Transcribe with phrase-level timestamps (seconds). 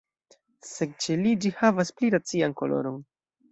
[0.69, 3.01] Sed ĉe li ĝi havas pli racian koloron.